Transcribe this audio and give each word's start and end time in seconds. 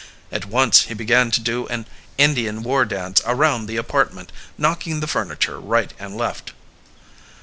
At 0.31 0.45
once 0.45 0.85
he 0.85 0.95
began 0.95 1.29
to 1.29 1.39
do 1.39 1.67
an 1.67 1.85
Indian 2.17 2.63
war 2.63 2.85
dance 2.85 3.21
around 3.23 3.67
the 3.67 3.77
apartment, 3.77 4.31
knocking 4.57 4.99
the 4.99 5.05
furniture 5.05 5.59
right 5.59 5.93
and 5.99 6.17
left. 6.17 6.53